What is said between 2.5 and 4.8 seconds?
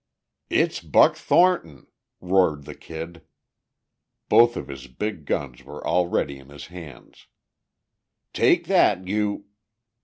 the Kid. Both of